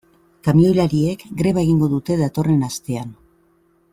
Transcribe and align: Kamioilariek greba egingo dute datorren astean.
Kamioilariek 0.45 1.25
greba 1.41 1.63
egingo 1.67 1.91
dute 1.93 2.19
datorren 2.23 2.67
astean. 2.71 3.15